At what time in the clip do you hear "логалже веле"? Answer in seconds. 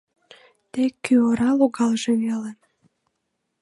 1.59-2.51